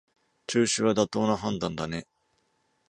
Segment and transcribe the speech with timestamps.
[0.47, 2.07] 中止は妥当な判断だね